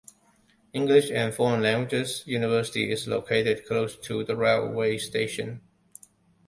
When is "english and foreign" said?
0.73-1.61